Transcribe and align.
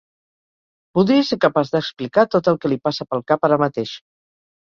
Voldria 0.99 1.25
ser 1.31 1.37
capaç 1.43 1.73
d'explicar 1.75 2.25
tot 2.35 2.49
el 2.53 2.59
que 2.63 2.71
li 2.73 2.79
passa 2.87 3.07
pel 3.11 3.23
cap 3.33 3.47
ara 3.49 3.61
mateix. 3.65 3.95